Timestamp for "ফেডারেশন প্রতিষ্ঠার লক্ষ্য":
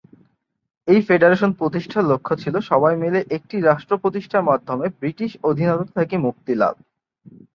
1.07-2.33